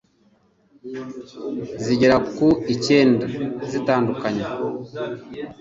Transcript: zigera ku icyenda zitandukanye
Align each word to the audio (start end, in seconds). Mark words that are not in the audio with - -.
zigera 1.83 2.15
ku 2.35 2.47
icyenda 2.73 3.25
zitandukanye 3.71 4.45